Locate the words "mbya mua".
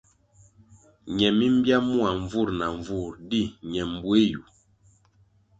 1.55-2.09